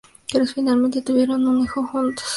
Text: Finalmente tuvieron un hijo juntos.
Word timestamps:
Finalmente 0.55 1.03
tuvieron 1.03 1.45
un 1.47 1.59
hijo 1.59 1.85
juntos. 1.85 2.25